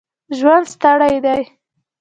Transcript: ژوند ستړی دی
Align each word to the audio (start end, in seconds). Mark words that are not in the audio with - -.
ژوند 0.37 0.65
ستړی 0.73 1.15
دی 1.25 1.41